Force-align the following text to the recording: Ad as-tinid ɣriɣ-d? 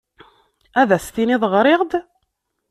Ad 0.81 0.89
as-tinid 0.97 1.43
ɣriɣ-d? 1.51 1.91